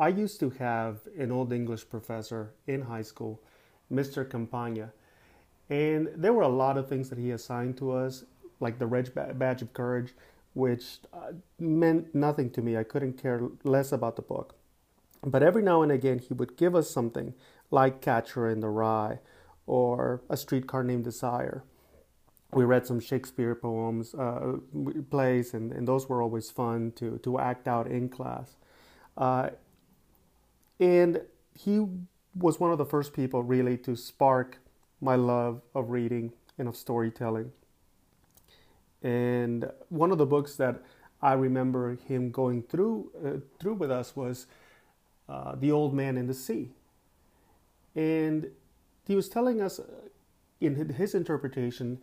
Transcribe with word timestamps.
I 0.00 0.08
used 0.08 0.40
to 0.40 0.48
have 0.48 1.00
an 1.18 1.30
old 1.30 1.52
English 1.52 1.90
professor 1.90 2.54
in 2.66 2.80
high 2.80 3.02
school, 3.02 3.42
Mr. 3.92 4.28
Campagna, 4.28 4.92
and 5.68 6.08
there 6.16 6.32
were 6.32 6.42
a 6.42 6.48
lot 6.48 6.78
of 6.78 6.88
things 6.88 7.10
that 7.10 7.18
he 7.18 7.32
assigned 7.32 7.76
to 7.76 7.92
us, 7.92 8.24
like 8.60 8.78
the 8.78 8.86
Red 8.86 9.12
Badge 9.38 9.60
of 9.60 9.74
Courage, 9.74 10.14
which 10.54 11.00
uh, 11.12 11.32
meant 11.58 12.14
nothing 12.14 12.48
to 12.52 12.62
me. 12.62 12.78
I 12.78 12.82
couldn't 12.82 13.20
care 13.20 13.42
less 13.62 13.92
about 13.92 14.16
the 14.16 14.22
book. 14.22 14.54
But 15.22 15.42
every 15.42 15.62
now 15.62 15.82
and 15.82 15.92
again, 15.92 16.18
he 16.18 16.32
would 16.32 16.56
give 16.56 16.74
us 16.74 16.90
something 16.90 17.34
like 17.70 18.00
Catcher 18.00 18.48
in 18.48 18.60
the 18.60 18.70
Rye 18.70 19.18
or 19.66 20.22
A 20.30 20.36
Streetcar 20.38 20.82
Named 20.82 21.04
Desire. 21.04 21.62
We 22.52 22.64
read 22.64 22.86
some 22.86 23.00
Shakespeare 23.00 23.54
poems, 23.54 24.14
uh, 24.14 24.56
plays, 25.10 25.52
and, 25.52 25.72
and 25.72 25.86
those 25.86 26.08
were 26.08 26.22
always 26.22 26.50
fun 26.50 26.92
to, 26.96 27.18
to 27.18 27.38
act 27.38 27.68
out 27.68 27.86
in 27.86 28.08
class. 28.08 28.56
Uh, 29.16 29.50
and 30.80 31.20
he 31.54 31.86
was 32.34 32.58
one 32.58 32.72
of 32.72 32.78
the 32.78 32.86
first 32.86 33.12
people 33.12 33.42
really 33.42 33.76
to 33.76 33.94
spark 33.94 34.58
my 35.00 35.14
love 35.14 35.60
of 35.74 35.90
reading 35.90 36.32
and 36.58 36.66
of 36.66 36.76
storytelling. 36.76 37.52
And 39.02 39.70
one 39.88 40.10
of 40.10 40.18
the 40.18 40.26
books 40.26 40.56
that 40.56 40.82
I 41.22 41.34
remember 41.34 41.96
him 41.96 42.30
going 42.30 42.62
through 42.62 43.10
uh, 43.24 43.40
through 43.58 43.74
with 43.74 43.90
us 43.90 44.16
was 44.16 44.46
uh, 45.28 45.54
The 45.54 45.70
Old 45.70 45.94
Man 45.94 46.16
and 46.16 46.28
the 46.28 46.34
Sea. 46.34 46.70
And 47.94 48.50
he 49.06 49.16
was 49.16 49.28
telling 49.28 49.60
us 49.60 49.78
uh, 49.78 49.84
in 50.60 50.94
his 50.94 51.14
interpretation 51.14 51.98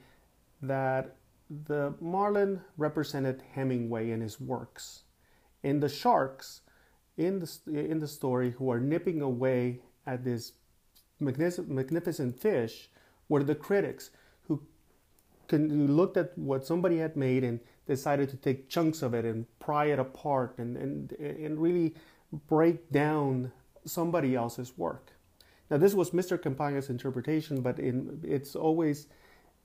that 0.62 1.16
the 1.50 1.94
marlin 2.02 2.62
represented 2.78 3.44
Hemingway 3.54 4.12
and 4.12 4.22
his 4.22 4.40
works, 4.40 5.04
and 5.64 5.82
the 5.82 5.90
sharks 5.90 6.62
in 7.18 7.40
the 7.40 7.50
in 7.68 8.00
the 8.00 8.08
story 8.08 8.52
who 8.52 8.70
are 8.70 8.80
nipping 8.80 9.22
away 9.22 9.82
at 10.06 10.24
this 10.24 10.54
magnificent 11.20 12.40
fish 12.40 12.90
were 13.30 13.44
the 13.44 13.56
critics 13.56 14.12
who, 14.44 14.62
who 15.50 15.88
looked 15.88 16.18
at 16.18 16.38
what 16.38 16.66
somebody 16.66 16.98
had 16.98 17.16
made 17.16 17.44
and 17.44 17.60
decided 17.86 18.30
to 18.30 18.38
take 18.38 18.70
chunks 18.70 19.02
of 19.02 19.14
it 19.14 19.26
and 19.26 19.46
pry 19.60 19.86
it 19.86 20.00
apart 20.00 20.56
and, 20.58 20.78
and, 20.78 21.12
and 21.14 21.60
really 21.60 21.96
break 22.48 22.92
down 22.92 23.52
somebody 23.86 24.36
else's 24.36 24.78
work. 24.78 25.14
Now, 25.70 25.78
this 25.78 25.94
was 25.94 26.12
Mr. 26.12 26.42
Campagna's 26.42 26.90
interpretation, 26.90 27.62
but 27.62 27.80
in, 27.80 28.22
it's 28.24 28.56
always 28.56 29.08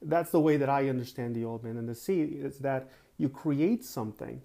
that's 0.05 0.31
the 0.31 0.41
way 0.41 0.57
that 0.57 0.69
I 0.69 0.89
understand 0.89 1.37
the 1.37 1.45
old 1.45 1.63
man 1.63 1.77
and 1.77 1.89
the 1.89 1.95
sea 1.95 2.23
is 2.23 2.59
that 2.59 2.89
you 3.19 3.29
create 3.29 3.85
something 3.85 4.43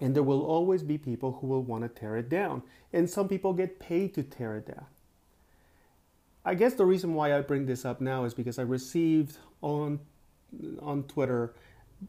and 0.00 0.14
there 0.14 0.22
will 0.22 0.44
always 0.44 0.82
be 0.82 0.98
people 0.98 1.38
who 1.40 1.46
will 1.46 1.62
want 1.62 1.82
to 1.82 1.88
tear 1.88 2.16
it 2.16 2.28
down. 2.28 2.62
And 2.92 3.08
some 3.08 3.28
people 3.28 3.52
get 3.52 3.78
paid 3.78 4.14
to 4.14 4.22
tear 4.22 4.56
it 4.56 4.66
down. 4.66 4.86
I 6.44 6.54
guess 6.54 6.74
the 6.74 6.84
reason 6.84 7.14
why 7.14 7.36
I 7.36 7.40
bring 7.40 7.66
this 7.66 7.84
up 7.84 8.00
now 8.00 8.24
is 8.24 8.34
because 8.34 8.58
I 8.58 8.62
received 8.62 9.38
on 9.62 10.00
on 10.80 11.02
Twitter 11.04 11.54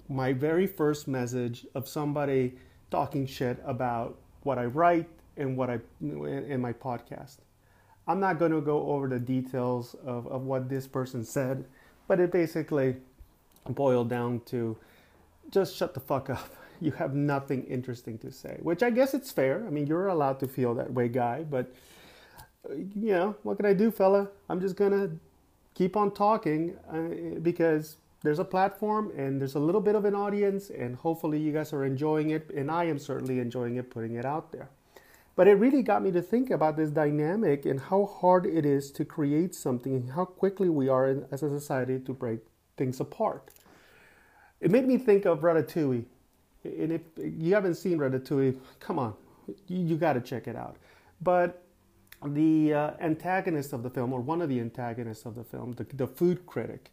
my 0.08 0.31
very 0.31 0.67
first 0.67 1.08
message 1.08 1.65
of 1.73 1.88
somebody 1.88 2.58
talking 2.91 3.25
shit 3.25 3.61
about 3.65 4.17
what 4.43 4.58
I 4.58 4.65
write 4.65 5.09
and 5.38 5.58
what 5.58 5.69
I 5.69 5.80
in 6.02 6.61
my 6.61 6.73
podcast. 6.73 7.38
I'm 8.08 8.19
not 8.19 8.39
going 8.39 8.52
to 8.52 8.61
go 8.61 8.88
over 8.88 9.08
the 9.08 9.19
details 9.19 9.95
of, 10.05 10.27
of 10.27 10.43
what 10.43 10.69
this 10.69 10.88
person 10.88 11.25
said, 11.25 11.65
but 12.08 12.19
it 12.19 12.31
basically 12.31 12.95
boiled 13.67 14.09
down 14.09 14.41
to 14.45 14.77
just 15.52 15.75
shut 15.75 15.93
the 15.93 15.99
fuck 15.99 16.30
up. 16.30 16.49
You 16.80 16.92
have 16.92 17.16
nothing 17.16 17.64
interesting 17.66 18.17
to 18.20 18.31
say, 18.31 18.58
which 18.61 18.83
I 18.83 18.89
guess 18.89 19.14
it's 19.14 19.31
fair. 19.31 19.66
I 19.66 19.70
mean, 19.70 19.88
you're 19.88 20.08
allowed 20.08 20.39
to 20.42 20.47
feel 20.47 20.75
that 20.75 20.92
way, 20.93 21.08
guy, 21.08 21.43
but 21.43 21.73
you 22.70 23.14
know, 23.14 23.36
what 23.43 23.58
can 23.58 23.65
I 23.65 23.73
do, 23.73 23.92
fella? 23.92 24.30
I'm 24.49 24.60
just 24.60 24.76
gonna 24.76 25.10
keep 25.73 25.95
on 25.95 26.11
talking 26.11 26.76
uh, 26.92 27.39
because 27.39 27.98
there's 28.23 28.39
a 28.39 28.45
platform 28.45 29.11
and 29.16 29.39
there's 29.39 29.55
a 29.55 29.60
little 29.60 29.82
bit 29.82 29.95
of 29.95 30.05
an 30.05 30.16
audience, 30.16 30.70
and 30.70 30.95
hopefully 30.95 31.39
you 31.39 31.52
guys 31.52 31.73
are 31.73 31.86
enjoying 31.86 32.32
it, 32.32 32.49
and 32.55 32.70
I 32.70 32.86
am 32.86 32.99
certainly 32.99 33.39
enjoying 33.39 33.77
it, 33.77 33.89
putting 33.89 34.16
it 34.16 34.26
out 34.26 34.52
there. 34.52 34.70
But 35.36 35.48
it 35.48 35.54
really 35.54 35.83
got 35.83 36.02
me 36.02 36.11
to 36.11 36.21
think 36.21 36.49
about 36.49 36.77
this 36.77 36.89
dynamic 36.89 37.66
and 37.66 37.80
how 37.80 38.08
hard 38.08 38.48
it 38.48 38.66
is 38.66 38.92
to 38.93 39.05
create 39.05 39.54
something 39.54 39.93
and 39.93 40.11
how 40.11 40.26
quickly 40.26 40.67
we 40.67 40.89
are 40.89 41.08
in, 41.08 41.26
as 41.32 41.43
a 41.43 41.49
society 41.49 41.99
to 41.99 42.14
break 42.14 42.39
things 42.76 42.99
apart. 42.99 43.52
It 44.60 44.71
made 44.71 44.87
me 44.87 44.98
think 44.98 45.26
of 45.26 45.42
Ratatouille. 45.42 46.05
And 46.80 46.92
if 46.92 47.02
you 47.17 47.54
haven't 47.54 47.76
seen 47.76 47.98
Ratatouille, 47.98 48.58
come 48.80 49.00
on, 49.00 49.14
you, 49.67 49.80
you 49.80 49.98
got 49.98 50.14
to 50.14 50.22
check 50.22 50.48
it 50.48 50.55
out. 50.55 50.78
But 51.22 51.64
the 52.26 52.73
uh, 52.73 52.92
antagonist 53.00 53.73
of 53.73 53.83
the 53.83 53.89
film, 53.89 54.14
or 54.14 54.22
one 54.22 54.42
of 54.42 54.50
the 54.50 54.60
antagonists 54.60 55.26
of 55.26 55.36
the 55.36 55.44
film, 55.44 55.73
the, 55.73 55.86
the 55.95 56.08
food 56.08 56.45
critic, 56.45 56.92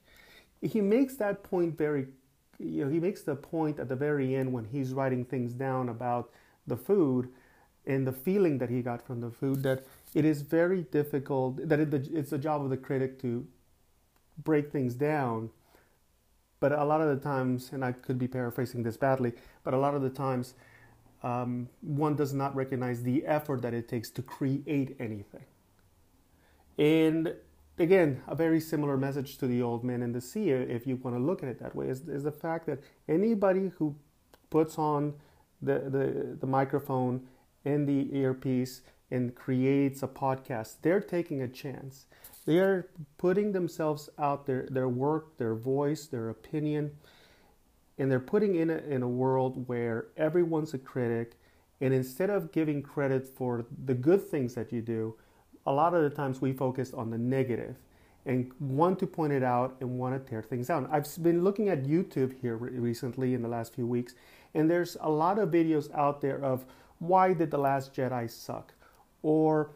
he 0.61 0.81
makes 0.81 1.17
that 1.17 1.43
point 1.43 1.77
very, 1.77 2.07
you 2.59 2.85
know, 2.85 2.91
he 2.91 3.01
makes 3.01 3.23
the 3.23 3.35
point 3.35 3.79
at 3.79 3.89
the 3.89 3.97
very 3.97 4.35
end 4.35 4.53
when 4.53 4.65
he's 4.65 4.93
writing 4.93 5.25
things 5.25 5.53
down 5.53 5.89
about 5.89 6.31
the 6.67 6.77
food 6.77 7.29
and 7.87 8.07
the 8.07 8.13
feeling 8.13 8.59
that 8.59 8.71
he 8.71 8.81
got 8.81 9.07
from 9.07 9.21
the 9.21 9.31
food 9.31 9.63
that 9.63 9.85
it 10.15 10.25
is 10.25 10.43
very 10.43 10.83
difficult, 10.83 11.69
that 11.69 11.81
it, 11.81 11.93
it's 12.13 12.31
the 12.31 12.39
job 12.39 12.63
of 12.63 12.71
the 12.71 12.77
critic 12.77 13.21
to 13.21 13.47
break 14.43 14.73
things 14.73 14.95
down. 14.95 15.51
But 16.65 16.73
a 16.73 16.83
lot 16.83 17.03
of 17.03 17.09
the 17.15 17.23
times, 17.23 17.73
and 17.75 17.85
I 17.85 17.93
could 17.93 18.19
be 18.19 18.27
paraphrasing 18.27 18.85
this 18.85 18.97
badly, 18.97 19.35
but 19.65 19.75
a 19.75 19.77
lot 19.77 19.95
of 19.95 20.01
the 20.01 20.09
times, 20.09 20.55
um, 21.23 21.69
one 21.83 22.17
does 22.17 22.33
not 22.33 22.57
recognize 22.57 23.03
the 23.03 23.27
effort 23.27 23.61
that 23.61 23.75
it 23.75 23.87
takes 23.87 24.09
to 24.13 24.23
create 24.23 24.97
anything. 24.99 25.45
And 26.79 27.35
again, 27.79 28.23
a 28.27 28.35
very 28.35 28.61
similar 28.61 28.97
message 28.97 29.37
to 29.41 29.47
the 29.47 29.61
old 29.61 29.85
man 29.85 30.01
and 30.01 30.15
the 30.15 30.23
sea, 30.23 30.53
if 30.53 30.87
you 30.87 30.97
want 30.97 31.15
to 31.15 31.23
look 31.23 31.43
at 31.43 31.51
it 31.51 31.59
that 31.59 31.77
way, 31.77 31.89
is, 31.89 32.09
is 32.09 32.23
the 32.23 32.33
fact 32.33 32.65
that 32.65 32.79
anybody 33.11 33.71
who 33.77 33.95
puts 34.49 34.79
on 34.79 35.13
the, 35.61 35.81
the, 35.81 36.39
the 36.41 36.47
microphone 36.47 37.27
and 37.67 37.87
the 37.87 38.09
earpiece 38.17 38.81
and 39.11 39.35
creates 39.35 40.03
a 40.03 40.09
podcast, 40.09 40.77
they're 40.81 41.03
taking 41.03 41.43
a 41.43 41.49
chance. 41.49 42.07
They 42.47 42.59
are 42.59 42.89
putting 43.17 43.53
themselves 43.53 44.11
out 44.19 44.47
there, 44.47 44.67
their 44.71 44.89
work, 44.89 45.39
their 45.39 45.55
voice, 45.55 46.07
their 46.07 46.29
opinion, 46.29 46.93
and 47.99 48.11
they're 48.11 48.21
putting 48.21 48.57
in 48.57 48.71
a, 48.71 48.79
in 48.79 49.03
a 49.03 49.09
world 49.09 49.69
where 49.69 50.07
everyone's 50.17 50.75
a 50.75 50.79
critic 50.79 51.39
and 51.81 51.93
instead 51.93 52.31
of 52.31 52.53
giving 52.53 52.83
credit 52.83 53.27
for 53.27 53.65
the 53.85 53.95
good 53.95 54.23
things 54.23 54.55
that 54.55 54.73
you 54.73 54.81
do 54.81 55.15
a 55.67 55.73
lot 55.73 55.95
of 55.95 56.03
the 56.03 56.11
times 56.11 56.41
we 56.41 56.53
focus 56.53 56.93
on 56.93 57.11
the 57.11 57.19
negative 57.19 57.77
and 58.27 58.51
want 58.59 58.99
to 58.99 59.07
point 59.07 59.33
it 59.33 59.43
out 59.43 59.77
and 59.81 59.99
want 59.99 60.15
to 60.15 60.31
tear 60.31 60.43
things 60.43 60.69
down. 60.69 60.89
I've 60.91 61.07
been 61.23 61.45
looking 61.45 61.69
at 61.69 61.85
youtube 61.85 62.39
here 62.41 62.57
recently 62.57 63.35
in 63.35 63.43
the 63.43 63.49
last 63.49 63.75
few 63.75 63.87
weeks 63.87 64.15
and 64.55 64.71
there's 64.71 64.97
a 65.01 65.11
lot 65.11 65.39
of 65.39 65.51
videos 65.51 65.93
out 65.95 66.21
there 66.21 66.43
of 66.43 66.65
why 66.99 67.33
did 67.33 67.51
the 67.51 67.59
last 67.59 67.95
jedi 67.95 68.31
suck? 68.31 68.73
Or 69.23 69.71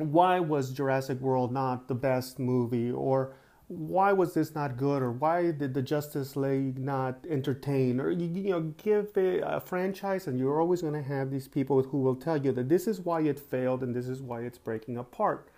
why 0.00 0.40
was 0.40 0.72
jurassic 0.72 1.20
world 1.20 1.52
not 1.52 1.88
the 1.88 1.94
best 1.94 2.38
movie? 2.38 2.90
Or 2.90 3.34
why 3.68 4.12
was 4.12 4.32
this 4.34 4.54
not 4.54 4.76
good? 4.76 5.02
Or 5.02 5.12
why 5.12 5.50
did 5.50 5.74
the 5.74 5.82
justice 5.82 6.36
league 6.36 6.78
not 6.78 7.24
entertain? 7.28 8.00
Or 8.00 8.10
you, 8.10 8.26
you 8.26 8.50
know 8.50 8.60
give 8.82 9.16
a, 9.16 9.40
a 9.40 9.60
franchise 9.60 10.26
and 10.26 10.38
you're 10.38 10.60
always 10.60 10.80
going 10.80 10.94
to 10.94 11.02
have 11.02 11.30
these 11.30 11.46
people 11.46 11.82
who 11.82 11.98
will 11.98 12.16
tell 12.16 12.38
you 12.38 12.52
that 12.52 12.68
this 12.68 12.86
is 12.86 13.00
why 13.00 13.20
it 13.22 13.38
failed 13.38 13.82
and 13.82 13.94
this 13.94 14.08
is 14.08 14.22
why 14.22 14.40
it's 14.40 14.58
breaking 14.58 14.96
apart. 14.96 15.50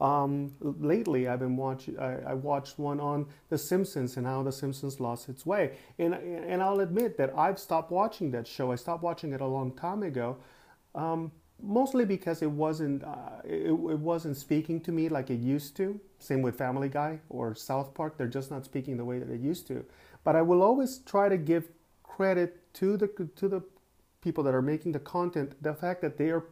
Um, 0.00 0.52
lately 0.60 1.26
i've 1.26 1.40
been 1.40 1.56
watching 1.56 1.98
I, 1.98 2.32
watched 2.32 2.78
one 2.78 3.00
on 3.00 3.26
the 3.48 3.58
simpsons 3.58 4.16
and 4.16 4.24
how 4.28 4.44
the 4.44 4.52
simpsons 4.52 5.00
lost 5.00 5.28
its 5.28 5.44
way. 5.44 5.72
And, 5.98 6.14
and 6.14 6.62
i'll 6.62 6.78
admit 6.78 7.16
that 7.18 7.36
i've 7.36 7.58
stopped 7.58 7.90
watching 7.90 8.30
that 8.30 8.46
show. 8.46 8.70
I 8.70 8.76
stopped 8.76 9.02
watching 9.02 9.32
it 9.32 9.40
a 9.40 9.46
long 9.46 9.74
time 9.74 10.04
ago. 10.04 10.36
Um, 10.94 11.32
mostly 11.62 12.04
because 12.04 12.42
it 12.42 12.50
wasn't 12.50 13.04
uh, 13.04 13.40
it, 13.44 13.70
it 13.70 13.98
wasn't 13.98 14.36
speaking 14.36 14.80
to 14.82 14.92
me 14.92 15.08
like 15.08 15.30
it 15.30 15.40
used 15.40 15.76
to. 15.76 16.00
Same 16.18 16.42
with 16.42 16.56
family 16.56 16.88
guy 16.88 17.20
or 17.28 17.54
south 17.54 17.94
park. 17.94 18.16
They're 18.16 18.26
just 18.26 18.50
not 18.50 18.64
speaking 18.64 18.96
the 18.96 19.04
way 19.04 19.18
that 19.18 19.30
it 19.30 19.40
used 19.40 19.66
to. 19.68 19.84
But 20.24 20.36
i 20.36 20.42
will 20.42 20.62
always 20.62 20.98
try 20.98 21.28
to 21.28 21.36
give 21.36 21.68
credit 22.02 22.72
to 22.74 22.96
the 22.96 23.08
to 23.36 23.48
the 23.48 23.62
people 24.20 24.42
that 24.44 24.54
are 24.54 24.62
making 24.62 24.92
the 24.92 24.98
content 24.98 25.60
the 25.62 25.74
fact 25.74 26.02
that 26.02 26.18
they 26.18 26.30
are 26.30 26.44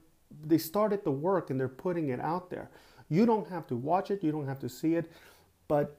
they 0.44 0.58
started 0.58 1.05
the 1.05 1.11
work 1.11 1.50
and 1.50 1.59
they're 1.59 1.69
putting 1.69 2.09
it 2.09 2.20
out 2.20 2.50
there. 2.50 2.70
You 3.09 3.26
don't 3.26 3.49
have 3.49 3.67
to 3.69 3.76
watch 3.76 4.11
it. 4.11 4.25
You 4.25 4.32
don't 4.32 4.47
have 4.47 4.59
to 4.61 4.69
see 4.69 4.94
it. 4.94 5.11
But 5.69 5.99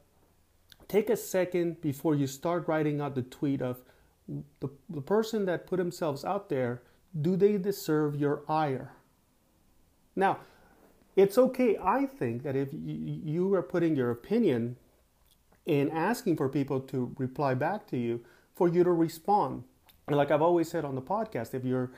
take 0.87 1.09
a 1.09 1.17
second 1.17 1.81
before 1.81 2.15
you 2.15 2.27
start 2.27 2.67
writing 2.67 2.99
out 2.99 3.15
the 3.15 3.21
tweet 3.21 3.61
of 3.61 3.77
the, 4.59 4.69
the 4.89 5.01
person 5.01 5.45
that 5.45 5.67
put 5.67 5.77
themselves 5.77 6.25
out 6.25 6.49
there. 6.49 6.81
Do 7.19 7.37
they 7.37 7.57
deserve 7.57 8.15
your 8.17 8.43
ire 8.49 8.91
now, 10.17 10.39
it's 11.15 11.37
okay, 11.37 11.77
I 11.81 12.07
think, 12.07 12.43
that 12.43 12.55
if 12.55 12.69
you 12.73 13.53
are 13.53 13.61
putting 13.61 13.95
your 13.95 14.09
opinion 14.09 14.77
and 15.67 15.91
asking 15.91 16.37
for 16.37 16.49
people 16.49 16.79
to 16.81 17.13
reply 17.17 17.53
back 17.53 17.87
to 17.87 17.97
you, 17.97 18.21
for 18.55 18.67
you 18.67 18.83
to 18.83 18.91
respond. 18.91 19.63
And 20.07 20.17
like 20.17 20.31
I've 20.31 20.41
always 20.41 20.69
said 20.69 20.85
on 20.85 20.95
the 20.95 21.01
podcast, 21.01 21.53
if 21.53 21.63
you're 21.63 21.91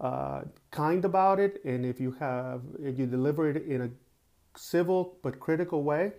uh, 0.00 0.42
kind 0.70 1.04
about 1.04 1.40
it, 1.40 1.64
and 1.64 1.86
if 1.86 1.98
you 1.98 2.12
have 2.20 2.60
if 2.82 2.98
you 2.98 3.06
deliver 3.06 3.48
it 3.48 3.64
in 3.64 3.82
a 3.82 3.90
civil 4.58 5.16
but 5.22 5.40
critical 5.40 5.82
way, 5.82 6.12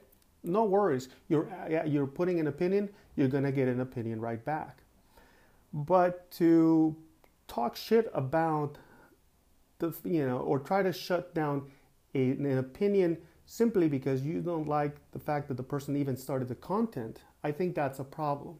no 0.44 0.64
worries. 0.64 1.10
You're 1.30 1.48
you're 1.86 2.08
putting 2.08 2.40
an 2.40 2.48
opinion. 2.48 2.90
You're 3.16 3.28
gonna 3.28 3.52
get 3.52 3.68
an 3.68 3.82
opinion 3.82 4.22
right 4.22 4.44
back. 4.44 4.80
But 5.74 6.32
to 6.32 6.96
talk 7.48 7.76
shit 7.76 8.10
about 8.14 8.78
the 9.84 10.10
you 10.10 10.26
know 10.26 10.40
or 10.40 10.60
try 10.60 10.82
to 10.82 10.94
shut 10.94 11.34
down 11.36 11.70
a, 12.16 12.32
an 12.32 12.58
opinion 12.58 13.18
simply 13.46 13.88
because 13.88 14.24
you 14.24 14.42
don't 14.42 14.68
like 14.68 14.96
the 15.12 15.20
fact 15.20 15.48
that 15.50 15.58
the 15.58 15.64
person 15.64 15.96
even 15.98 16.16
started 16.16 16.48
the 16.48 16.56
content, 16.56 17.22
I 17.44 17.52
think 17.52 17.76
that's 17.76 18.00
a 18.00 18.04
problem. 18.04 18.56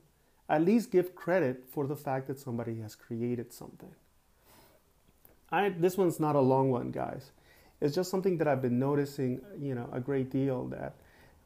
At 0.50 0.64
least 0.64 0.92
give 0.92 1.16
credit 1.16 1.64
for 1.70 1.88
the 1.88 1.96
fact 1.96 2.28
that 2.28 2.40
somebody 2.40 2.80
has 2.82 2.96
created 2.96 3.54
something. 3.54 3.94
I, 5.50 5.70
this 5.70 5.98
one's 5.98 6.20
not 6.20 6.36
a 6.36 6.42
long 6.42 6.70
one, 6.70 6.92
guys. 6.92 7.32
It's 7.80 7.96
just 7.96 8.12
something 8.12 8.38
that 8.38 8.48
I've 8.48 8.62
been 8.62 8.80
noticing, 8.80 9.42
you 9.58 9.76
know, 9.76 9.90
a 9.94 10.00
great 10.00 10.30
deal 10.30 10.66
that 10.68 10.96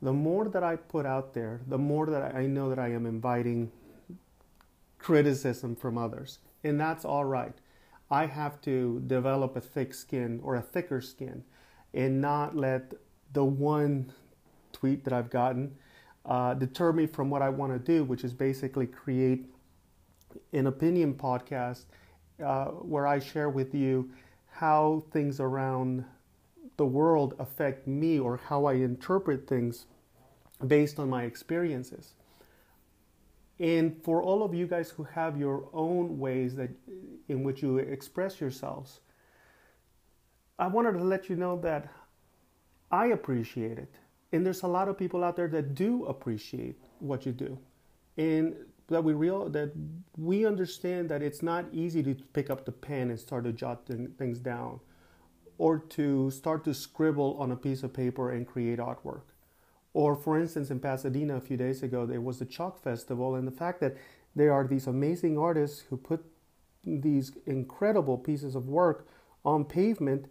the 0.02 0.14
more 0.14 0.48
that 0.50 0.64
I 0.64 0.76
put 0.76 1.06
out 1.06 1.34
there, 1.34 1.62
the 1.68 1.78
more 1.78 2.06
that 2.08 2.36
I 2.36 2.46
know 2.46 2.70
that 2.70 2.80
I 2.80 2.90
am 2.90 3.06
inviting 3.06 3.72
criticism 4.98 5.76
from 5.76 5.98
others. 5.98 6.40
And 6.64 6.80
that's 6.80 7.06
all 7.06 7.26
right. 7.26 7.54
I 8.10 8.26
have 8.26 8.62
to 8.62 9.02
develop 9.08 9.56
a 9.56 9.62
thick 9.62 9.94
skin 9.94 10.40
or 10.44 10.56
a 10.56 10.62
thicker 10.62 11.02
skin 11.02 11.44
and 11.94 12.22
not 12.22 12.56
let 12.56 12.94
the 13.34 13.44
one 13.44 14.12
tweet 14.72 15.04
that 15.04 15.14
I've 15.14 15.30
gotten 15.30 15.76
uh, 16.26 16.54
deter 16.54 16.94
me 16.94 17.06
from 17.06 17.30
what 17.30 17.42
I 17.42 17.50
want 17.50 17.74
to 17.74 17.80
do, 17.80 18.04
which 18.04 18.24
is 18.24 18.34
basically 18.34 18.86
create 18.86 19.46
an 20.54 20.68
opinion 20.68 21.14
podcast 21.14 21.86
uh, 22.44 22.66
where 22.66 23.08
I 23.08 23.20
share 23.20 23.50
with 23.50 23.74
you 23.74 24.12
how 24.52 25.04
things 25.12 25.40
around 25.40 26.06
the 26.78 26.86
world 26.86 27.36
affect 27.40 27.88
me 27.88 28.20
or 28.20 28.38
how 28.38 28.66
I 28.66 28.74
interpret 28.74 29.48
things 29.48 29.86
based 30.66 31.00
on 31.00 31.10
my 31.10 31.24
experiences. 31.24 32.14
And 33.60 34.02
for 34.04 34.22
all 34.22 34.44
of 34.44 34.54
you 34.54 34.68
guys 34.68 34.90
who 34.90 35.04
have 35.04 35.38
your 35.38 35.68
own 35.74 36.20
ways 36.20 36.56
that 36.56 36.70
in 37.28 37.44
which 37.44 37.64
you 37.64 37.78
express 37.78 38.40
yourselves, 38.40 39.00
I 40.60 40.68
wanted 40.68 40.94
to 40.94 41.04
let 41.04 41.30
you 41.30 41.36
know 41.36 41.60
that 41.62 41.90
I 42.92 43.08
appreciate 43.08 43.78
it. 43.78 43.94
And 44.32 44.46
there's 44.46 44.64
a 44.64 44.68
lot 44.68 44.88
of 44.90 44.98
people 44.98 45.24
out 45.24 45.36
there 45.36 45.48
that 45.48 45.74
do 45.74 46.06
appreciate 46.06 46.78
what 47.00 47.26
you 47.26 47.32
do. 47.32 47.58
And 48.18 48.56
that 48.88 49.04
we 49.04 49.14
real 49.14 49.50
that 49.50 49.72
we 50.18 50.46
understand 50.46 51.10
that 51.10 51.22
it's 51.22 51.44
not 51.44 51.66
easy 51.74 52.02
to 52.04 52.16
pick 52.34 52.50
up 52.50 52.66
the 52.66 52.72
pen 52.72 53.10
and 53.10 53.20
start 53.20 53.44
to 53.44 53.52
jot 53.52 53.86
things 54.18 54.40
down 54.40 54.80
or 55.58 55.80
to 55.80 56.32
start 56.32 56.64
to 56.64 56.74
scribble 56.74 57.36
on 57.40 57.52
a 57.52 57.56
piece 57.56 57.84
of 57.84 57.94
paper 57.94 58.32
and 58.32 58.48
create 58.48 58.80
artwork. 58.80 59.24
Or, 59.98 60.16
for 60.16 60.40
instance, 60.40 60.70
in 60.70 60.80
Pasadena 60.80 61.38
a 61.38 61.42
few 61.42 61.58
days 61.58 61.82
ago, 61.82 62.06
there 62.06 62.22
was 62.22 62.38
the 62.38 62.46
Chalk 62.46 62.84
Festival, 62.84 63.34
and 63.34 63.48
the 63.48 63.52
fact 63.52 63.80
that 63.80 63.98
there 64.36 64.54
are 64.54 64.68
these 64.68 64.86
amazing 64.86 65.40
artists 65.40 65.86
who 65.90 65.98
put 65.98 66.24
these 66.84 67.32
incredible 67.48 68.16
pieces 68.16 68.54
of 68.54 68.68
work 68.68 69.08
on 69.44 69.66
pavement 69.66 70.28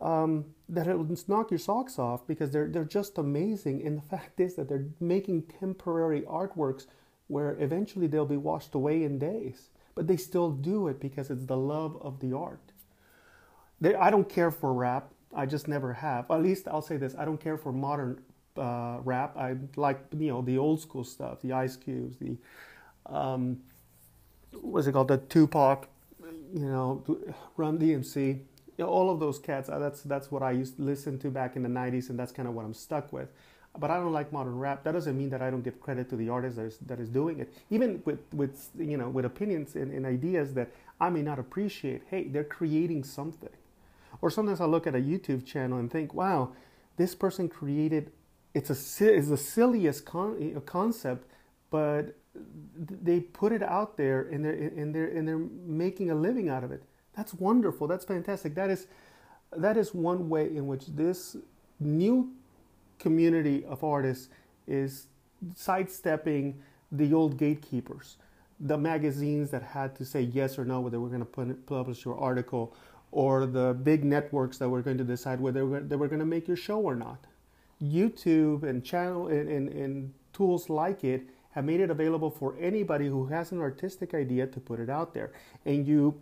um, 0.00 0.46
that 0.70 0.86
it 0.86 0.96
will 0.96 1.14
knock 1.28 1.50
your 1.50 1.58
socks 1.58 1.98
off 1.98 2.26
because 2.26 2.52
they're, 2.52 2.68
they're 2.68 2.86
just 2.86 3.18
amazing. 3.18 3.86
And 3.86 3.98
the 3.98 4.02
fact 4.16 4.40
is 4.40 4.54
that 4.54 4.70
they're 4.70 4.88
making 4.98 5.42
temporary 5.42 6.22
artworks 6.22 6.86
where 7.26 7.54
eventually 7.60 8.06
they'll 8.06 8.24
be 8.24 8.38
washed 8.38 8.74
away 8.74 9.04
in 9.04 9.18
days. 9.18 9.68
But 9.94 10.06
they 10.06 10.16
still 10.16 10.50
do 10.50 10.88
it 10.88 11.00
because 11.00 11.28
it's 11.28 11.44
the 11.44 11.58
love 11.58 11.98
of 12.00 12.20
the 12.20 12.34
art. 12.34 12.72
They, 13.78 13.94
I 13.94 14.10
don't 14.10 14.30
care 14.30 14.50
for 14.50 14.72
rap. 14.72 15.12
I 15.34 15.44
just 15.44 15.68
never 15.68 15.92
have. 15.92 16.30
At 16.30 16.42
least 16.42 16.66
I'll 16.66 16.80
say 16.80 16.96
this: 16.96 17.14
I 17.14 17.26
don't 17.26 17.42
care 17.42 17.58
for 17.58 17.72
modern 17.72 18.22
uh, 18.58 18.98
rap. 19.04 19.36
I 19.36 19.56
like 19.76 20.00
you 20.16 20.28
know 20.28 20.42
the 20.42 20.58
old 20.58 20.80
school 20.80 21.04
stuff, 21.04 21.42
the 21.42 21.52
Ice 21.52 21.76
Cubes, 21.76 22.16
the 22.18 22.36
um, 23.06 23.60
what's 24.52 24.86
it 24.86 24.92
called, 24.92 25.08
the 25.08 25.18
Tupac, 25.18 25.88
you 26.54 26.66
know, 26.66 27.04
Run 27.56 27.78
DMC, 27.78 28.16
you 28.16 28.40
know, 28.78 28.86
all 28.86 29.10
of 29.10 29.20
those 29.20 29.38
cats. 29.38 29.68
Uh, 29.68 29.78
that's 29.78 30.02
that's 30.02 30.30
what 30.30 30.42
I 30.42 30.52
used 30.52 30.76
to 30.76 30.82
listen 30.82 31.18
to 31.20 31.30
back 31.30 31.56
in 31.56 31.62
the 31.62 31.68
'90s, 31.68 32.10
and 32.10 32.18
that's 32.18 32.32
kind 32.32 32.48
of 32.48 32.54
what 32.54 32.64
I'm 32.64 32.74
stuck 32.74 33.12
with. 33.12 33.28
But 33.78 33.90
I 33.90 33.96
don't 33.96 34.12
like 34.12 34.32
modern 34.32 34.58
rap. 34.58 34.84
That 34.84 34.92
doesn't 34.92 35.18
mean 35.18 35.28
that 35.30 35.42
I 35.42 35.50
don't 35.50 35.62
give 35.62 35.80
credit 35.80 36.08
to 36.08 36.16
the 36.16 36.30
artist 36.30 36.56
that 36.56 36.64
is, 36.64 36.78
that 36.86 36.98
is 36.98 37.10
doing 37.10 37.40
it. 37.40 37.52
Even 37.70 38.02
with, 38.04 38.20
with 38.32 38.70
you 38.78 38.96
know 38.96 39.08
with 39.08 39.24
opinions 39.24 39.74
and, 39.76 39.92
and 39.92 40.06
ideas 40.06 40.54
that 40.54 40.70
I 41.00 41.10
may 41.10 41.22
not 41.22 41.38
appreciate. 41.38 42.02
Hey, 42.10 42.24
they're 42.24 42.44
creating 42.44 43.04
something. 43.04 43.50
Or 44.22 44.30
sometimes 44.30 44.60
I 44.60 44.64
look 44.64 44.86
at 44.86 44.94
a 44.94 44.98
YouTube 44.98 45.44
channel 45.44 45.78
and 45.78 45.90
think, 45.90 46.14
wow, 46.14 46.52
this 46.96 47.14
person 47.14 47.48
created 47.48 48.12
it's 48.56 48.70
a 48.70 49.06
it's 49.14 49.28
the 49.28 49.36
silliest 49.36 50.06
con- 50.06 50.38
eh, 50.40 50.60
concept, 50.64 51.26
but 51.70 52.16
they 52.78 53.20
put 53.20 53.52
it 53.52 53.62
out 53.62 53.96
there 53.98 54.22
and 54.22 54.44
they're 54.44 54.54
and 54.54 54.94
they're 54.94 55.08
and 55.08 55.28
they're 55.28 55.46
making 55.66 56.10
a 56.10 56.14
living 56.14 56.48
out 56.48 56.64
of 56.64 56.72
it. 56.72 56.82
That's 57.16 57.34
wonderful. 57.34 57.86
That's 57.86 58.04
fantastic. 58.06 58.54
That 58.54 58.70
is 58.70 58.86
that 59.52 59.76
is 59.76 59.94
one 59.94 60.30
way 60.30 60.46
in 60.56 60.66
which 60.68 60.86
this 60.86 61.36
new 61.80 62.32
community 62.98 63.64
of 63.66 63.84
artists 63.84 64.28
is 64.66 65.08
sidestepping 65.54 66.62
the 66.92 67.12
old 67.12 67.36
gatekeepers, 67.38 68.16
the 68.60 68.78
magazines 68.78 69.50
that 69.50 69.62
had 69.62 69.94
to 69.96 70.04
say 70.06 70.22
yes 70.22 70.58
or 70.58 70.64
no 70.64 70.80
whether 70.80 70.98
we're 71.00 71.10
going 71.10 71.20
to 71.26 71.54
publish 71.66 72.04
your 72.06 72.18
article, 72.18 72.74
or 73.12 73.46
the 73.46 73.74
big 73.82 74.04
networks 74.04 74.58
that 74.58 74.68
were 74.68 74.82
going 74.82 74.98
to 74.98 75.04
decide 75.04 75.40
whether 75.40 75.80
they 75.80 75.96
were 75.96 76.08
going 76.08 76.20
to 76.20 76.26
make 76.26 76.48
your 76.48 76.56
show 76.56 76.80
or 76.80 76.96
not. 76.96 77.26
YouTube 77.82 78.62
and 78.62 78.84
channel 78.84 79.28
and, 79.28 79.48
and, 79.48 79.68
and 79.68 80.14
tools 80.32 80.68
like 80.68 81.04
it 81.04 81.22
have 81.50 81.64
made 81.64 81.80
it 81.80 81.90
available 81.90 82.30
for 82.30 82.54
anybody 82.60 83.06
who 83.06 83.26
has 83.26 83.52
an 83.52 83.60
artistic 83.60 84.14
idea 84.14 84.46
to 84.46 84.60
put 84.60 84.78
it 84.78 84.90
out 84.90 85.14
there. 85.14 85.32
And 85.64 85.86
you 85.86 86.20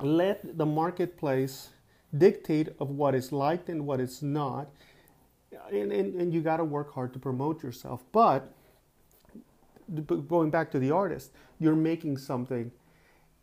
let 0.00 0.56
the 0.56 0.66
marketplace 0.66 1.70
dictate 2.16 2.68
of 2.78 2.90
what 2.90 3.14
is 3.14 3.32
liked 3.32 3.68
and 3.68 3.86
what 3.86 4.00
is 4.00 4.22
not. 4.22 4.68
And, 5.72 5.92
and, 5.92 6.14
and 6.14 6.32
you 6.32 6.40
got 6.40 6.58
to 6.58 6.64
work 6.64 6.94
hard 6.94 7.12
to 7.14 7.18
promote 7.18 7.62
yourself. 7.62 8.04
But 8.12 8.52
going 10.28 10.50
back 10.50 10.70
to 10.72 10.78
the 10.78 10.90
artist, 10.90 11.32
you're 11.58 11.76
making 11.76 12.18
something. 12.18 12.70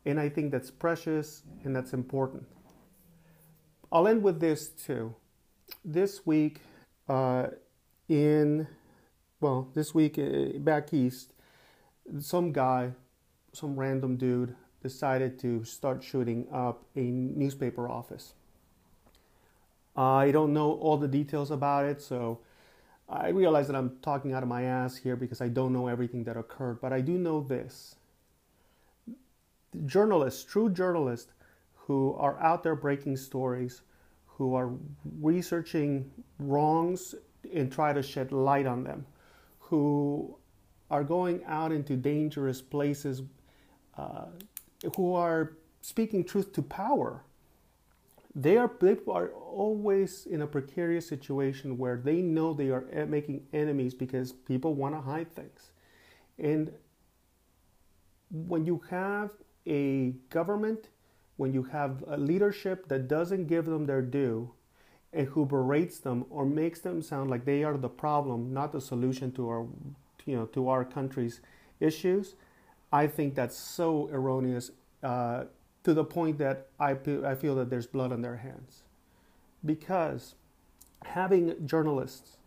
And 0.05 0.19
I 0.19 0.29
think 0.29 0.51
that's 0.51 0.71
precious 0.71 1.43
and 1.63 1.75
that's 1.75 1.93
important. 1.93 2.45
I'll 3.91 4.07
end 4.07 4.23
with 4.23 4.39
this 4.39 4.69
too. 4.69 5.15
This 5.83 6.25
week, 6.25 6.61
uh, 7.09 7.47
in 8.09 8.67
well 9.39 9.69
this 9.73 9.93
week 9.93 10.17
uh, 10.17 10.57
back 10.59 10.93
east 10.93 11.33
some 12.19 12.51
guy 12.51 12.91
some 13.53 13.75
random 13.79 14.17
dude 14.17 14.55
decided 14.81 15.39
to 15.39 15.63
start 15.63 16.03
shooting 16.03 16.47
up 16.51 16.85
a 16.95 17.01
newspaper 17.01 17.89
office. 17.89 18.33
I 19.95 20.29
don't 20.31 20.53
know 20.53 20.73
all 20.73 20.97
the 20.97 21.07
details 21.07 21.49
about 21.49 21.85
it 21.85 22.01
so 22.01 22.39
i 23.09 23.29
realize 23.29 23.67
that 23.67 23.75
i'm 23.75 23.97
talking 24.01 24.33
out 24.33 24.43
of 24.43 24.49
my 24.49 24.63
ass 24.63 24.97
here 24.97 25.15
because 25.15 25.41
i 25.41 25.47
don't 25.47 25.73
know 25.73 25.87
everything 25.87 26.23
that 26.25 26.37
occurred 26.37 26.79
but 26.81 26.93
i 26.93 27.01
do 27.01 27.17
know 27.17 27.41
this. 27.41 27.95
Journalists 29.85 30.43
true 30.43 30.69
journalists 30.69 31.31
who 31.75 32.13
are 32.13 32.39
out 32.39 32.63
there 32.63 32.75
breaking 32.75 33.17
stories 33.17 33.81
who 34.37 34.53
are 34.53 34.71
researching 35.19 36.11
wrongs 36.37 37.15
and 37.53 37.71
try 37.71 37.91
to 37.91 38.03
shed 38.03 38.31
light 38.31 38.67
on 38.67 38.83
them, 38.83 39.05
who 39.59 40.37
are 40.91 41.03
going 41.03 41.43
out 41.45 41.71
into 41.71 41.95
dangerous 41.95 42.61
places, 42.61 43.23
uh, 43.97 44.25
who 44.95 45.15
are 45.15 45.53
speaking 45.81 46.23
truth 46.23 46.53
to 46.53 46.61
power. 46.61 47.23
They 48.35 48.57
are, 48.57 48.71
they 48.79 48.95
are 49.07 49.29
always 49.29 50.27
in 50.27 50.43
a 50.43 50.47
precarious 50.47 51.07
situation 51.07 51.75
where 51.79 51.97
they 51.97 52.21
know 52.21 52.53
they 52.53 52.69
are 52.69 52.85
making 53.07 53.47
enemies 53.53 53.95
because 53.95 54.31
people 54.31 54.75
want 54.75 54.93
to 54.93 55.01
hide 55.01 55.33
things. 55.33 55.71
And 56.37 56.71
when 58.29 58.67
you 58.67 58.83
have 58.91 59.31
a 59.65 60.11
government 60.29 60.89
when 61.37 61.53
you 61.53 61.63
have 61.63 62.03
a 62.07 62.17
leadership 62.17 62.87
that 62.89 63.07
doesn't 63.07 63.47
give 63.47 63.65
them 63.65 63.85
their 63.85 64.01
due 64.01 64.51
and 65.13 65.27
who 65.27 65.45
berates 65.45 65.99
them 65.99 66.25
or 66.29 66.45
makes 66.45 66.81
them 66.81 67.01
sound 67.01 67.29
like 67.29 67.45
they 67.45 67.63
are 67.63 67.77
the 67.77 67.89
problem, 67.89 68.53
not 68.53 68.71
the 68.71 68.81
solution 68.81 69.31
to 69.31 69.47
our, 69.47 69.65
you 70.25 70.35
know, 70.35 70.45
to 70.47 70.67
our 70.67 70.83
country's 70.83 71.39
issues, 71.79 72.35
I 72.91 73.07
think 73.07 73.35
that's 73.35 73.55
so 73.55 74.09
erroneous 74.11 74.71
uh, 75.03 75.45
to 75.83 75.93
the 75.93 76.03
point 76.03 76.37
that 76.39 76.67
I, 76.79 76.91
I 77.25 77.35
feel 77.35 77.55
that 77.55 77.69
there's 77.69 77.87
blood 77.87 78.11
on 78.11 78.21
their 78.21 78.37
hands. 78.37 78.83
Because 79.65 80.35
having 81.03 81.65
journalists, 81.65 82.37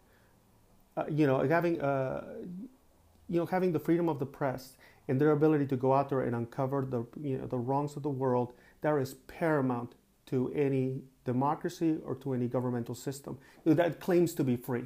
uh, 0.97 1.05
you 1.09 1.27
know, 1.27 1.47
having, 1.47 1.81
uh, 1.81 2.25
you 3.29 3.39
know, 3.39 3.47
having 3.47 3.73
the 3.73 3.79
freedom 3.79 4.09
of 4.09 4.19
the 4.19 4.27
press 4.27 4.77
and 5.09 5.21
their 5.21 5.31
ability 5.31 5.67
to 5.67 5.77
go 5.77 5.93
out 5.93 6.09
there 6.09 6.23
and 6.23 6.35
uncover 6.35 6.87
the, 6.89 7.07
you 7.21 7.39
know, 7.39 7.47
the 7.47 7.59
wrongs 7.59 7.97
of 7.97 8.03
the 8.03 8.11
world 8.11 8.53
that 8.81 8.97
is 8.97 9.15
paramount 9.15 9.95
to 10.27 10.53
any 10.55 11.03
democracy 11.25 11.99
or 12.05 12.15
to 12.15 12.33
any 12.33 12.49
governmental 12.49 12.95
system 12.95 13.39
that 13.65 14.01
claims 14.01 14.35
to 14.35 14.45
be 14.45 14.57
free. 14.57 14.85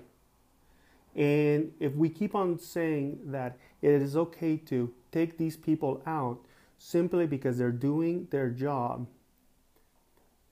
And 1.15 1.73
if 1.79 1.95
we 1.95 2.09
keep 2.09 2.35
on 2.35 2.59
saying 2.59 3.21
that 3.27 3.57
it 3.83 3.91
is 3.91 4.17
okay 4.17 4.57
to 4.57 4.93
take 5.13 5.39
these 5.39 5.57
people 5.57 6.03
out 6.07 6.41
simply 6.79 7.27
because 7.27 7.57
they're 7.57 7.71
doing 7.71 8.27
their 8.31 8.51
job, 8.51 9.07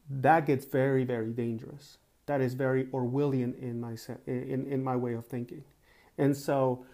that 0.08 0.46
gets 0.46 0.64
very, 0.64 1.04
very 1.04 1.30
dangerous. 1.30 1.98
That 2.26 2.40
is 2.40 2.54
very 2.54 2.84
Orwellian 2.86 3.58
in 3.60 3.80
my 3.80 3.96
in, 4.26 4.66
in 4.66 4.84
my 4.84 4.94
way 4.94 5.14
of 5.14 5.26
thinking. 5.26 5.64
And 6.16 6.36
so 6.36 6.84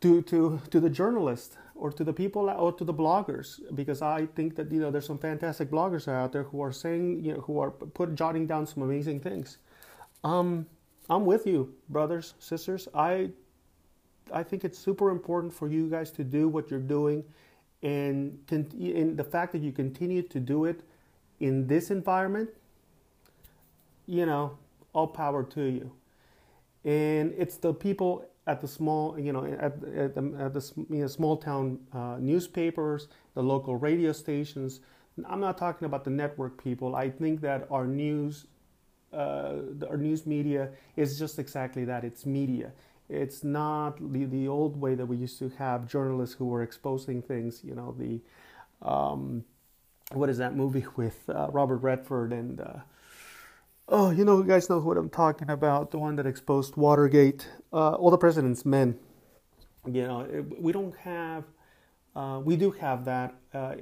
to, 0.00 0.22
to, 0.22 0.60
to 0.70 0.80
the 0.80 0.90
journalists 0.90 1.56
or 1.78 1.92
to 1.92 2.04
the 2.04 2.12
people 2.12 2.50
or 2.50 2.72
to 2.72 2.84
the 2.84 2.92
bloggers 2.92 3.60
because 3.74 4.02
I 4.02 4.26
think 4.26 4.56
that 4.56 4.70
you 4.70 4.80
know 4.80 4.90
there's 4.90 5.06
some 5.06 5.18
fantastic 5.18 5.70
bloggers 5.70 6.08
out 6.08 6.32
there 6.32 6.42
who 6.42 6.60
are 6.60 6.72
saying 6.72 7.24
you 7.24 7.34
know 7.34 7.40
who 7.40 7.60
are 7.60 7.70
put 7.70 8.14
jotting 8.14 8.46
down 8.46 8.66
some 8.66 8.82
amazing 8.82 9.20
things. 9.20 9.58
Um, 10.24 10.66
I'm 11.08 11.24
with 11.24 11.46
you, 11.46 11.72
brothers, 11.88 12.34
sisters. 12.38 12.88
I 12.94 13.30
I 14.32 14.42
think 14.42 14.64
it's 14.64 14.78
super 14.78 15.10
important 15.10 15.52
for 15.52 15.68
you 15.68 15.88
guys 15.88 16.10
to 16.12 16.24
do 16.24 16.48
what 16.48 16.70
you're 16.70 16.80
doing, 16.80 17.24
and 17.82 18.38
in 18.50 19.16
the 19.16 19.24
fact 19.24 19.52
that 19.52 19.62
you 19.62 19.72
continue 19.72 20.22
to 20.22 20.40
do 20.40 20.64
it 20.64 20.80
in 21.40 21.66
this 21.66 21.90
environment, 21.90 22.50
you 24.06 24.26
know, 24.26 24.58
all 24.92 25.06
power 25.06 25.44
to 25.44 25.62
you. 25.62 25.92
And 26.84 27.34
it's 27.38 27.56
the 27.56 27.72
people 27.72 28.24
at 28.48 28.62
the 28.62 28.66
small, 28.66 29.18
you 29.18 29.32
know, 29.32 29.44
at, 29.44 29.74
at 29.94 30.14
the, 30.14 30.34
at 30.40 30.54
the 30.54 30.72
you 30.88 31.02
know, 31.02 31.06
small 31.06 31.36
town 31.36 31.78
uh, 31.92 32.16
newspapers, 32.18 33.08
the 33.34 33.42
local 33.42 33.76
radio 33.76 34.10
stations. 34.10 34.80
I'm 35.28 35.40
not 35.40 35.58
talking 35.58 35.84
about 35.84 36.04
the 36.04 36.10
network 36.10 36.62
people. 36.62 36.96
I 36.96 37.10
think 37.10 37.42
that 37.42 37.68
our 37.70 37.86
news, 37.86 38.46
uh, 39.12 39.56
our 39.88 39.98
news 39.98 40.26
media 40.26 40.70
is 40.96 41.18
just 41.18 41.38
exactly 41.38 41.84
that. 41.84 42.04
It's 42.04 42.24
media. 42.24 42.72
It's 43.10 43.44
not 43.44 43.96
the, 44.12 44.24
the 44.24 44.48
old 44.48 44.80
way 44.80 44.94
that 44.94 45.04
we 45.04 45.16
used 45.18 45.38
to 45.40 45.50
have 45.58 45.86
journalists 45.86 46.34
who 46.34 46.46
were 46.46 46.62
exposing 46.62 47.20
things. 47.20 47.62
You 47.62 47.74
know, 47.74 47.94
the 47.98 48.20
um, 48.80 49.44
what 50.12 50.30
is 50.30 50.38
that 50.38 50.56
movie 50.56 50.86
with 50.96 51.28
uh, 51.28 51.48
Robert 51.50 51.78
Redford 51.78 52.32
and 52.32 52.60
uh, 52.60 52.72
Oh, 53.90 54.10
you 54.10 54.22
know, 54.22 54.36
you 54.36 54.44
guys 54.44 54.68
know 54.68 54.80
what 54.80 54.98
I'm 54.98 55.08
talking 55.08 55.48
about. 55.48 55.92
The 55.92 55.98
one 55.98 56.16
that 56.16 56.26
exposed 56.26 56.76
Watergate. 56.76 57.48
Uh, 57.72 57.92
all 57.94 58.10
the 58.10 58.18
president's 58.18 58.66
men. 58.66 58.98
You 59.86 60.06
know, 60.06 60.44
we 60.58 60.72
don't 60.72 60.94
have. 60.98 61.44
Uh, 62.14 62.40
we 62.44 62.56
do 62.56 62.70
have 62.72 63.06
that. 63.06 63.34
Uh, 63.54 63.76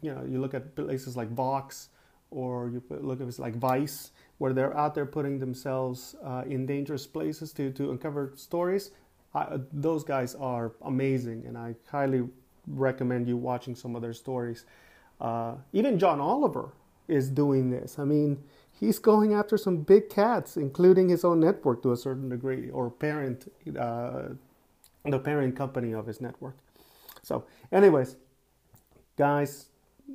you 0.00 0.14
know, 0.14 0.24
you 0.26 0.40
look 0.40 0.54
at 0.54 0.74
places 0.74 1.14
like 1.14 1.30
Vox, 1.30 1.90
or 2.30 2.70
you 2.70 2.82
look 2.88 3.20
at 3.20 3.38
like 3.38 3.54
Vice, 3.56 4.12
where 4.38 4.54
they're 4.54 4.74
out 4.78 4.94
there 4.94 5.04
putting 5.04 5.38
themselves 5.38 6.14
uh, 6.24 6.42
in 6.46 6.64
dangerous 6.64 7.06
places 7.06 7.52
to 7.52 7.70
to 7.72 7.90
uncover 7.90 8.32
stories. 8.36 8.92
I, 9.34 9.58
those 9.74 10.04
guys 10.04 10.34
are 10.36 10.72
amazing, 10.82 11.44
and 11.46 11.58
I 11.58 11.74
highly 11.86 12.26
recommend 12.66 13.28
you 13.28 13.36
watching 13.36 13.74
some 13.74 13.94
of 13.94 14.00
their 14.00 14.14
stories. 14.14 14.64
Uh, 15.20 15.56
even 15.74 15.98
John 15.98 16.18
Oliver 16.18 16.72
is 17.08 17.28
doing 17.28 17.68
this. 17.68 17.98
I 17.98 18.04
mean 18.04 18.42
he's 18.80 18.98
going 18.98 19.34
after 19.34 19.58
some 19.58 19.82
big 19.82 20.08
cats, 20.08 20.56
including 20.56 21.10
his 21.10 21.24
own 21.24 21.38
network 21.38 21.82
to 21.82 21.92
a 21.92 21.96
certain 21.96 22.30
degree, 22.30 22.70
or 22.70 22.90
parent, 22.90 23.52
uh, 23.78 24.30
the 25.04 25.18
parent 25.18 25.54
company 25.54 25.92
of 25.92 26.06
his 26.06 26.20
network. 26.20 26.56
So, 27.22 27.44
anyways, 27.70 28.16
guys, 29.16 29.66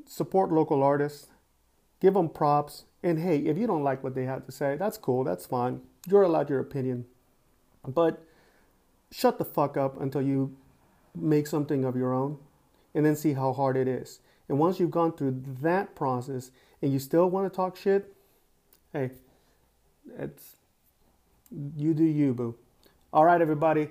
support 0.08 0.52
local 0.52 0.82
artists, 0.82 1.28
give 2.02 2.16
them 2.16 2.28
props, 2.28 2.86
and 3.04 3.20
hey, 3.20 3.38
if 3.38 3.58
you 3.58 3.68
don't 3.68 3.84
like 3.84 4.04
what 4.04 4.16
they 4.16 4.26
have 4.26 4.46
to 4.48 4.52
say, 4.52 4.76
that's 4.76 4.98
cool, 4.98 5.24
that's 5.24 5.46
fine. 5.46 5.82
You're 6.08 6.24
allowed 6.24 6.50
your 6.50 6.60
opinion, 6.60 7.06
but 7.88 8.24
shut 9.12 9.38
the 9.38 9.46
fuck 9.46 9.78
up 9.78 10.02
until 10.02 10.24
you 10.24 10.58
make 11.14 11.46
something 11.46 11.86
of 11.86 11.96
your 11.96 12.14
own, 12.14 12.40
and 12.96 13.06
then 13.06 13.16
see 13.16 13.34
how 13.34 13.54
hard 13.54 13.78
it 13.78 13.88
is. 13.88 14.20
And 14.50 14.58
once 14.60 14.80
you've 14.80 14.92
gone 14.92 15.14
through 15.14 15.44
that 15.62 15.96
process 15.96 16.52
and 16.82 16.92
you 16.92 17.00
still 17.00 17.30
want 17.30 17.52
to 17.52 17.56
talk 17.56 17.76
shit, 17.76 18.16
hey, 18.96 19.12
it's 20.18 20.56
you 21.78 21.94
do 21.94 22.04
you, 22.06 22.34
boo. 22.34 22.56
All 23.12 23.26
right, 23.26 23.42
everybody, 23.42 23.90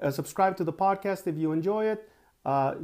uh, 0.00 0.10
subscribe 0.10 0.56
to 0.58 0.64
the 0.64 0.72
podcast 0.72 1.26
if 1.26 1.36
you 1.36 1.50
enjoy 1.52 1.86
it. 1.86 2.08
Uh, 2.46 2.74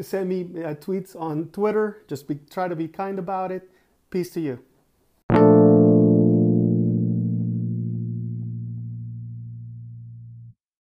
send 0.00 0.28
me 0.28 0.40
uh, 0.64 0.74
tweets 0.74 1.14
on 1.14 1.48
Twitter. 1.50 2.02
Just 2.08 2.26
be, 2.26 2.38
try 2.50 2.66
to 2.66 2.74
be 2.74 2.88
kind 2.88 3.18
about 3.18 3.52
it. 3.52 3.70
Peace 4.10 4.30
to 4.30 4.40
you. 4.40 4.58